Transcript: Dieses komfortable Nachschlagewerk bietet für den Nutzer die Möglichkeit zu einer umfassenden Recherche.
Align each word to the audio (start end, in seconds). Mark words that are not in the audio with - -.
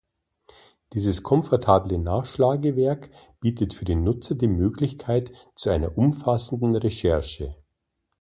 Dieses 0.93 1.21
komfortable 1.21 1.99
Nachschlagewerk 1.99 3.11
bietet 3.39 3.75
für 3.75 3.85
den 3.85 4.03
Nutzer 4.03 4.33
die 4.33 4.47
Möglichkeit 4.47 5.31
zu 5.53 5.69
einer 5.69 5.95
umfassenden 5.95 6.75
Recherche. 6.75 7.55